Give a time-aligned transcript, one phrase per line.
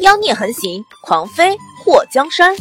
[0.00, 2.54] 妖孽横行，狂飞祸江山。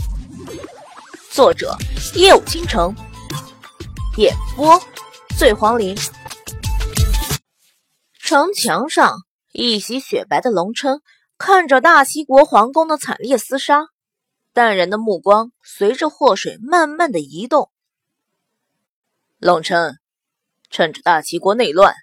[1.31, 1.75] 作者：
[2.15, 2.95] 夜舞倾城，
[4.17, 4.79] 演播：
[5.35, 5.97] 醉黄林。
[8.19, 9.15] 城墙上，
[9.51, 11.01] 一袭雪白的龙琛
[11.39, 13.87] 看着大齐国皇宫的惨烈厮杀，
[14.53, 17.71] 淡然的目光随着祸水慢慢的移动。
[19.39, 19.97] 龙琛，
[20.69, 21.95] 趁着大齐国内乱，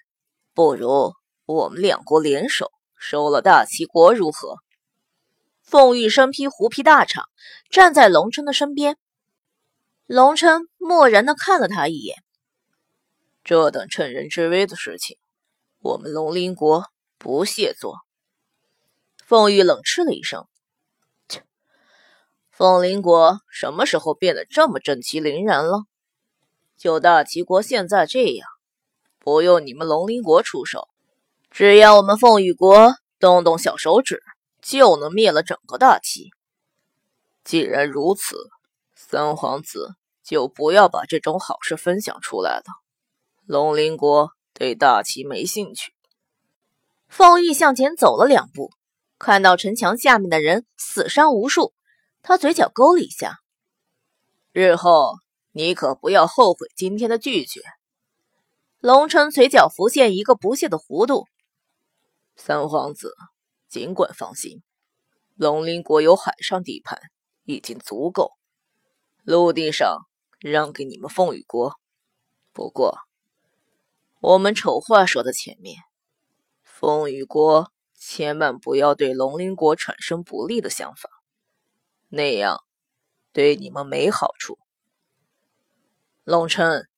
[0.53, 1.13] 不如
[1.45, 2.69] 我们两国联手
[2.99, 4.57] 收了大齐国，如何？
[5.71, 7.23] 凤玉身披狐皮大氅，
[7.69, 8.97] 站在龙琛的身边。
[10.05, 12.17] 龙琛漠然的看了他一眼。
[13.45, 15.17] 这等趁人之危的事情，
[15.79, 17.99] 我们龙鳞国不屑做。
[19.25, 20.45] 凤玉冷嗤了一声
[21.29, 21.45] ：“切，
[22.51, 25.85] 凤鳞国什么时候变得这么正气凛然了？
[26.75, 28.45] 就大齐国现在这样，
[29.19, 30.89] 不用你们龙鳞国出手，
[31.49, 34.21] 只要我们凤羽国动动小手指。”
[34.61, 36.31] 就能灭了整个大齐。
[37.43, 38.49] 既然如此，
[38.95, 42.63] 三皇子就不要把这种好事分享出来了。
[43.45, 45.93] 龙鳞国对大齐没兴趣。
[47.07, 48.71] 凤玉向前走了两步，
[49.17, 51.73] 看到城墙下面的人死伤无数，
[52.21, 53.39] 他嘴角勾了一下。
[54.51, 55.15] 日后
[55.51, 57.61] 你可不要后悔今天的拒绝。
[58.79, 61.27] 龙琛嘴角浮现一个不屑的弧度。
[62.35, 63.15] 三皇子。
[63.71, 64.61] 尽管放心，
[65.33, 66.99] 龙鳞国有海上地盘
[67.45, 68.33] 已经足够，
[69.23, 70.09] 陆地上
[70.41, 71.79] 让给你们凤羽国。
[72.51, 72.99] 不过，
[74.19, 75.77] 我们丑话说在前面，
[76.63, 81.09] 凤羽国千万不要对龙鳞国产生不利的想法，
[82.09, 82.65] 那样
[83.31, 84.59] 对你们没好处。
[86.25, 86.89] 龙琛，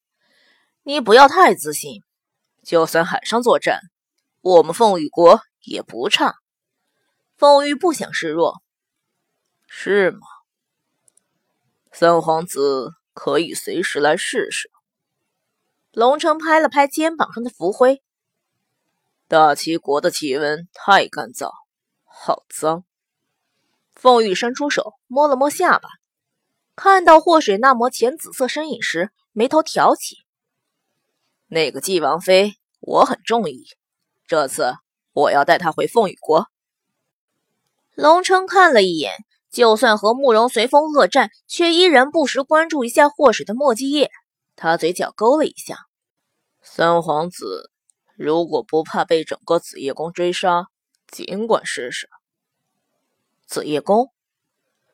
[0.81, 2.01] 你不要太自信，
[2.63, 3.79] 就算海上作战，
[4.41, 6.33] 我们凤羽国也不差。
[7.37, 8.61] 凤玉不想示弱，
[9.67, 10.19] 是吗？
[11.91, 14.71] 三皇子可以随时来试试。
[15.91, 18.01] 龙城拍了拍肩膀上的浮灰。
[19.27, 21.51] 大齐国的气温太干燥，
[22.03, 22.83] 好脏。
[23.95, 25.89] 凤玉伸出手摸了摸下巴，
[26.75, 30.17] 看到祸水那抹浅紫色身影时，眉头挑起。
[31.47, 33.65] 那个纪王妃，我很中意，
[34.27, 34.75] 这次
[35.11, 36.47] 我要带她回凤羽国。
[37.95, 39.11] 龙琛看了一眼，
[39.51, 44.09] 就算和慕容随风恶战，却依然不时关注一下祸水的墨迹叶。
[44.55, 45.77] 他嘴角勾了一下。
[46.61, 47.69] 三皇子，
[48.15, 50.67] 如果不怕被整个紫夜宫追杀，
[51.07, 52.09] 尽管试试。
[53.45, 54.09] 紫夜宫，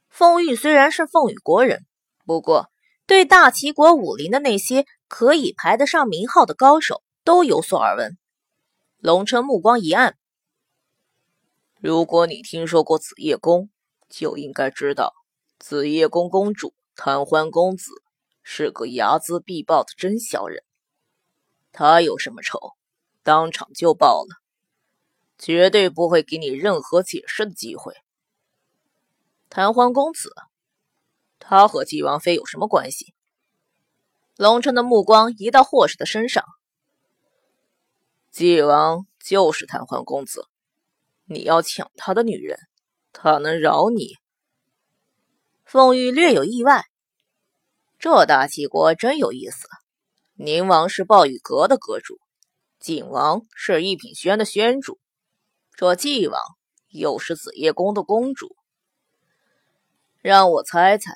[0.10, 1.86] 凤玉虽然是凤羽国人，
[2.26, 2.70] 不过
[3.06, 8.18] 对大齐国武林的那些可以排得上名号的高手都有所耳闻。
[8.98, 10.18] 龙琛目光一暗。
[11.82, 13.70] 如果你听说过紫夜宫，
[14.10, 15.14] 就应该知道
[15.58, 18.04] 紫夜宫公主贪欢公子
[18.44, 20.66] 是个睚眦必报的真小人。
[21.72, 22.74] 他有什么仇，
[23.24, 24.42] 当场就报了，
[25.38, 27.94] 绝对不会给你任何解释的机会。
[29.48, 30.36] 贪欢公子，
[31.40, 33.14] 他和纪王妃有什么关系？
[34.36, 36.44] 龙琛的目光移到霍氏的身上。
[38.32, 40.50] 纪王就是贪欢公子。
[41.32, 42.58] 你要抢他的女人，
[43.14, 44.16] 他能饶你？
[45.64, 46.86] 凤玉略有意外，
[48.00, 49.68] 这大齐国真有意思。
[50.34, 52.20] 宁王是暴雨阁的阁主，
[52.80, 54.98] 景王是一品轩的轩主，
[55.76, 56.42] 这纪王
[56.88, 58.56] 又是紫夜宫的公主。
[60.22, 61.14] 让我猜猜，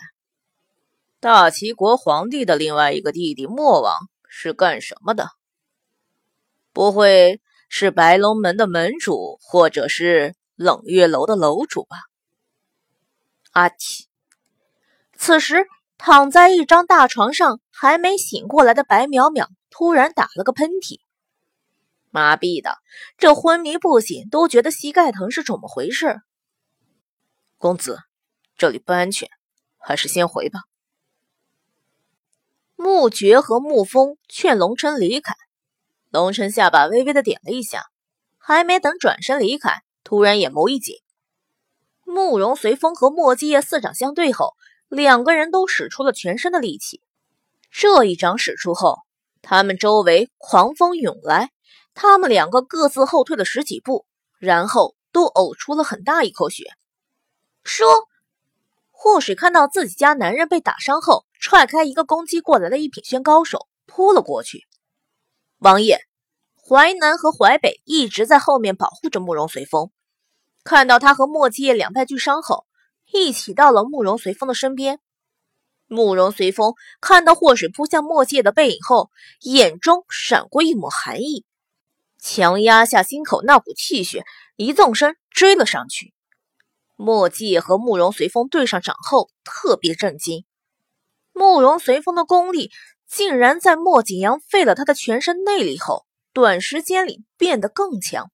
[1.20, 3.98] 大齐国皇帝的另外一个弟弟莫王
[4.30, 5.30] 是干什么的？
[6.72, 7.42] 不会？
[7.76, 11.98] 是白龙门的门主，或者是冷月楼的楼主吧？
[13.52, 14.06] 阿嚏！
[15.18, 15.66] 此时
[15.98, 21.00] 躺在一张大床上还没醒过来的白淼淼突然打了个喷嚏，
[22.12, 22.78] 麻痹的，
[23.18, 26.22] 这昏迷不醒都觉得膝盖疼是怎么回事？
[27.58, 27.98] 公子，
[28.56, 29.28] 这里不安全，
[29.80, 30.60] 还是先回吧。
[32.76, 35.34] 穆爵和穆风劝龙琛离开。
[36.14, 37.88] 龙琛下巴微微的点了一下，
[38.38, 40.98] 还没等转身离开，突然眼眸一紧。
[42.04, 44.54] 慕容随风和墨迹业四掌相对后，
[44.90, 47.02] 两个人都使出了全身的力气。
[47.72, 49.00] 这一掌使出后，
[49.42, 51.50] 他们周围狂风涌来，
[51.96, 54.06] 他们两个各自后退了十几步，
[54.38, 56.66] 然后都呕出了很大一口血。
[57.64, 58.08] 说，
[58.92, 64.68] 祸水看到自己家男人被打伤后，踹开一个攻击过来的一品轩高手，扑了过去。
[65.64, 66.02] 王爷，
[66.58, 69.92] 淮南和淮北一直在后面保护着慕容随风，
[70.66, 72.66] 看到他和莫继业两败俱伤后，
[73.14, 75.00] 一起到了慕容随风的身边。
[75.88, 81.46] 慕容随风看到祸水扑向莫继业的背影后，眼中闪过一抹寒意，
[82.20, 84.26] 强压下心口那股气血，
[84.58, 86.14] 一纵身追了上去。
[86.98, 90.44] 莫继业和慕容随风对上掌后，特别震惊。
[91.32, 92.70] 慕容随风的功力
[93.16, 98.32] 竟然在莫景阳废了他的全身内力后，短时间里变得更强。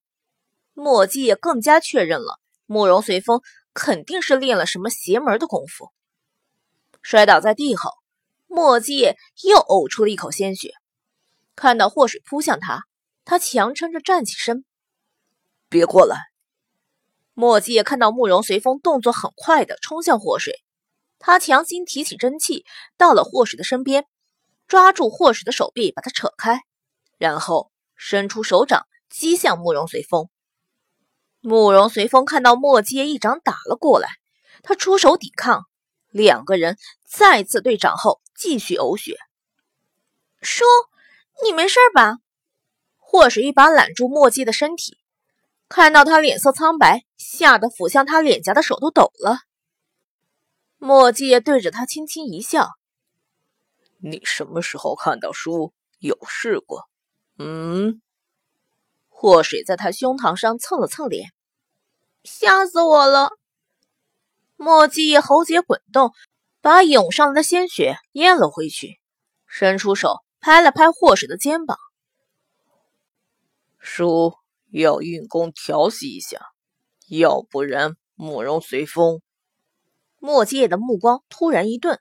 [0.72, 3.42] 莫继也更加确认了，慕容随风
[3.74, 5.90] 肯定是练了什么邪门的功夫。
[7.02, 7.90] 摔倒在地后，
[8.46, 9.00] 莫继
[9.42, 10.72] 又呕出了一口鲜血。
[11.54, 12.84] 看到祸水扑向他，
[13.26, 14.64] 他强撑着站起身
[15.68, 16.16] ：“别过来。”
[17.34, 20.54] 莫继看到慕容随风动作很快的冲向祸水。
[21.18, 22.64] 他强行提起真气，
[22.96, 24.06] 到了祸水的身边，
[24.70, 26.60] 抓住霍水的手臂，把他扯开，
[27.18, 30.28] 然后伸出手掌击向慕容随风。
[31.40, 34.10] 慕容随风看到墨阶一掌打了过来，
[34.62, 35.64] 他出手抵抗，
[36.08, 39.18] 两个人再次对掌后继续呕血。
[40.40, 40.64] 叔，
[41.44, 42.18] 你没事吧？
[42.96, 44.98] 霍水一把揽住墨迹的身体，
[45.68, 49.40] 看到他脸色苍白，吓得抚向他脸颊的手都抖了。
[50.78, 52.68] 墨迹对着他轻轻一笑
[54.02, 56.88] ：“你什么时候看到书有事过？”
[57.38, 58.00] 嗯。
[59.08, 61.32] 祸水在他胸膛上蹭了蹭脸，
[62.24, 63.30] 吓死我了。
[64.56, 66.12] 墨迹喉结滚动，
[66.62, 68.98] 把涌上来的鲜血咽了回去，
[69.46, 71.76] 伸出手拍了拍祸水的肩膀
[73.78, 74.34] ：“书
[74.70, 76.40] 要运功调息一下，
[77.08, 79.20] 要不然慕容随风。”
[80.18, 82.00] 莫迹的目光突然一顿，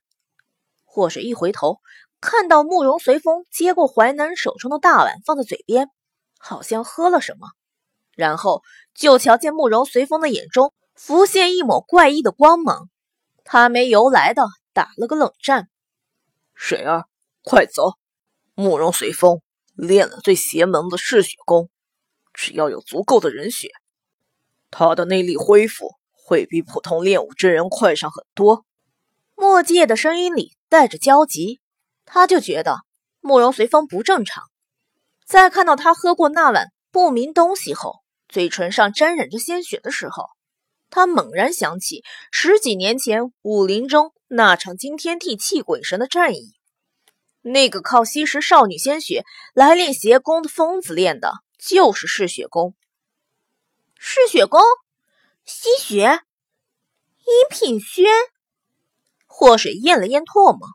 [1.00, 1.80] 祸水一回头，
[2.19, 5.90] 看到慕容随风接过淮南手中的大碗，放在嘴边，
[6.38, 7.48] 好像喝了什么，
[8.18, 8.63] 然后
[8.94, 12.90] 就瞧见慕容随风的眼中浮现一抹怪异的光芒，
[13.46, 14.44] 他没由来的
[14.74, 15.69] 打了个冷战。
[16.54, 17.06] 水儿，
[17.46, 17.94] 快走！
[18.56, 19.40] 慕容随风
[19.74, 21.69] 练了最邪门的嗜血功，
[22.34, 23.69] 只要有足够的人血，
[24.69, 25.98] 他的内力恢复。
[26.12, 28.63] 会比普通练武之人快上很多。
[29.36, 31.60] 莫界的声音里带着焦急，
[32.06, 32.77] 他就觉得
[33.19, 34.44] 慕容随风不正常。
[35.25, 40.30] 在看到他喝过那碗不明东西后，嘴唇上沾染着鲜血的时候，
[40.89, 46.54] 他猛然想起十几年前武林中那场惊天地泣鬼神的战役。
[47.42, 49.24] 那个靠吸食少女鲜血
[49.54, 52.75] 来练邪功的疯子，练的就是嗜血功。
[53.98, 54.62] 嗜血功。
[55.45, 56.22] 吸血，
[57.22, 58.06] 一品轩。
[59.39, 60.68] 祸水咽了咽唾沫，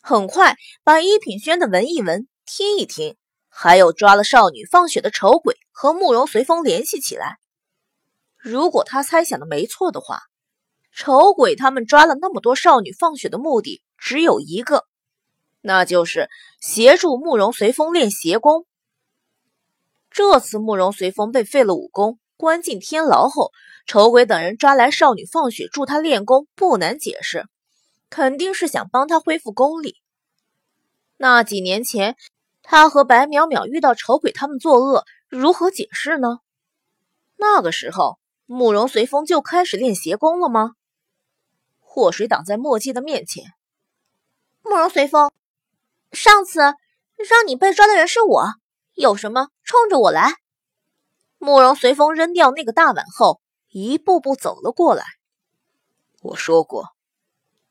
[0.00, 3.18] 很快把一品轩的闻一闻、听一听，
[3.50, 7.36] 还有抓了少女放血的丑鬼和慕容随风联系起来。
[8.38, 10.22] 如果他猜想的没错的话，
[10.90, 14.86] 丑鬼他们抓了那么多少女放血的目的只有一个，
[15.60, 16.30] 那就是
[16.62, 18.64] 协助慕容随风练邪功。
[20.10, 22.18] 这次慕容随风被废了武功。
[22.38, 23.50] 关进天牢后，
[23.86, 27.44] 丑鬼等人抓来少女放血助他练功，不难解释，
[28.10, 29.96] 肯定是想帮他恢复功力。
[31.16, 32.16] 那几年前，
[32.62, 36.38] 他和白淼淼遇到丑鬼他们作恶，如何解释呢？
[37.36, 40.72] 那个时候，慕容随风就开始练邪功了吗？
[41.80, 43.44] 祸水挡在墨迹的面前，
[44.62, 45.32] 慕容随风，
[46.12, 48.54] 上次让你被抓的人是我，
[48.94, 50.34] 有什么冲着我来。
[51.38, 55.04] 慕容随风扔掉那个大碗后，一步步走了过来。
[56.20, 56.90] 我说过，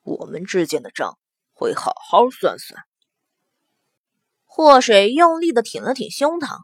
[0.08, 1.18] 我们之间的账
[1.52, 2.86] 会好好算算。
[4.46, 6.62] 祸水用力的挺了挺胸膛，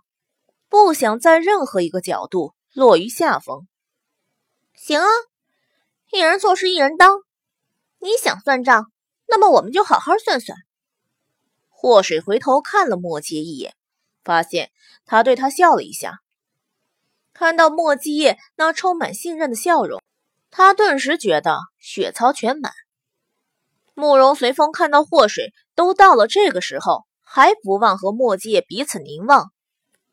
[0.70, 3.68] 不想在任何一个角度落于下风。
[4.76, 5.08] 行啊，
[6.12, 7.20] 一人做事一人当。
[8.00, 8.92] 你想算账，
[9.28, 10.58] 那么我们就好好算算。
[11.68, 13.76] 祸水回头看了莫阶一眼，
[14.24, 14.72] 发现
[15.06, 16.20] 他对他笑了一下。
[17.34, 20.02] 看到莫继业那充满信任的笑容，
[20.50, 22.72] 他顿时觉得血槽全满。
[23.94, 29.52] 慕容随风看到祸水都到了这个时候，还不忘和莫继业彼此凝望，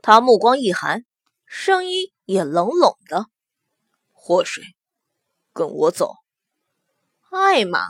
[0.02, 1.04] 他目光一寒，
[1.46, 3.26] 声音也冷冷的
[4.12, 4.64] ：“祸水，
[5.52, 6.12] 跟我走。”
[7.30, 7.80] 艾玛，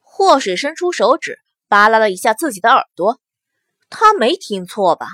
[0.00, 1.38] 祸水伸出手指
[1.68, 3.20] 扒拉了一下自己的耳朵，
[3.88, 5.08] 他没听错吧？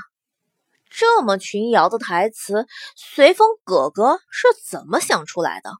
[0.89, 5.71] 这么群瑶的台词，随风哥哥是怎么想出来的？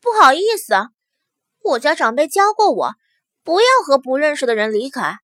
[0.00, 0.74] 不好意思，
[1.62, 2.94] 我家长辈教过我，
[3.44, 5.18] 不要和不认识的人离开，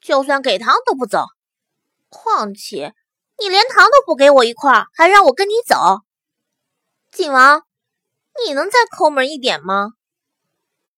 [0.00, 1.26] 就算给糖都不走。
[2.08, 2.94] 况且
[3.38, 6.00] 你连糖都不给我一块，还让我跟你走。
[7.10, 7.62] 晋王，
[8.46, 9.92] 你能再抠门一点吗？